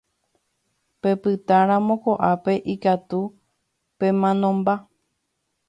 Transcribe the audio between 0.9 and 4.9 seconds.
Pepytáramo ko'ápe ikatu pemanomba.